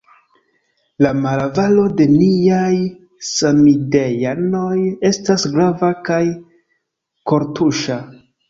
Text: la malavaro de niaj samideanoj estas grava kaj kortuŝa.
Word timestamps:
la 1.05 1.09
malavaro 1.25 1.83
de 1.99 2.07
niaj 2.13 2.71
samideanoj 3.33 4.73
estas 5.13 5.47
grava 5.55 5.91
kaj 6.11 6.21
kortuŝa. 7.35 8.01